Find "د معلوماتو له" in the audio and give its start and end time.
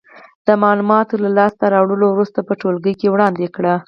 0.47-1.29